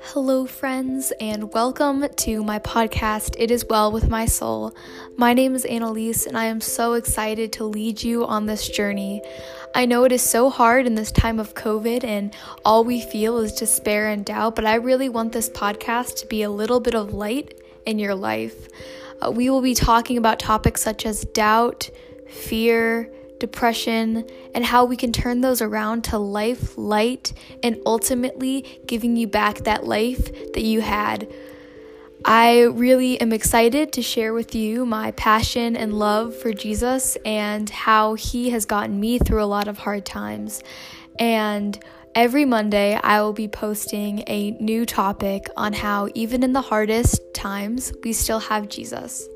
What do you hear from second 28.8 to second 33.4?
giving you back that life that you had. I really am